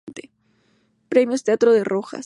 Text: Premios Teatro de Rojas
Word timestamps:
Premios 1.09 1.43
Teatro 1.43 1.71
de 1.73 1.83
Rojas 1.83 2.19